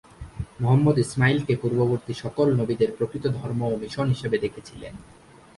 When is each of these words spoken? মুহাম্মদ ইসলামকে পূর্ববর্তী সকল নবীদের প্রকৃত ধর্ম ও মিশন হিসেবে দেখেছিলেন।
মুহাম্মদ 0.61 0.95
ইসলামকে 0.97 1.53
পূর্ববর্তী 1.61 2.13
সকল 2.23 2.47
নবীদের 2.59 2.89
প্রকৃত 2.97 3.25
ধর্ম 3.37 3.59
ও 3.63 3.75
মিশন 3.81 4.07
হিসেবে 4.07 4.37
দেখেছিলেন। 4.39 4.93